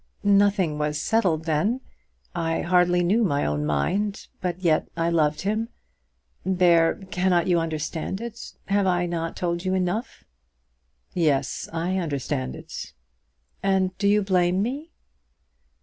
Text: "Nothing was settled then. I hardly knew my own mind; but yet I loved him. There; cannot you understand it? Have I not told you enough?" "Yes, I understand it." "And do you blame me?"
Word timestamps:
"Nothing 0.23 0.79
was 0.79 0.99
settled 0.99 1.45
then. 1.45 1.79
I 2.33 2.61
hardly 2.63 3.03
knew 3.03 3.23
my 3.23 3.45
own 3.45 3.67
mind; 3.67 4.29
but 4.41 4.57
yet 4.57 4.87
I 4.97 5.11
loved 5.11 5.41
him. 5.41 5.69
There; 6.43 6.95
cannot 7.11 7.45
you 7.45 7.59
understand 7.59 8.19
it? 8.19 8.55
Have 8.65 8.87
I 8.87 9.05
not 9.05 9.35
told 9.35 9.63
you 9.63 9.75
enough?" 9.75 10.23
"Yes, 11.13 11.69
I 11.71 11.99
understand 11.99 12.55
it." 12.55 12.93
"And 13.61 13.95
do 13.99 14.07
you 14.07 14.23
blame 14.23 14.63
me?" 14.63 14.89